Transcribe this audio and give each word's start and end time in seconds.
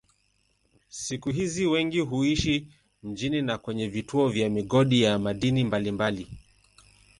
Siku 0.89 1.29
hizi 1.29 1.65
wengi 1.65 1.99
huishi 1.99 2.67
mjini 3.03 3.41
na 3.41 3.57
kwenye 3.57 3.87
vituo 3.87 4.29
vya 4.29 4.49
migodi 4.49 5.01
ya 5.01 5.19
madini 5.19 5.63
mbalimbali. 5.63 6.27